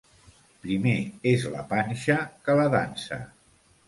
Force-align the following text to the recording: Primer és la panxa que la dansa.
Primer 0.61 0.93
és 1.31 1.45
la 1.55 1.61
panxa 1.73 2.15
que 2.47 2.55
la 2.61 2.65
dansa. 2.77 3.19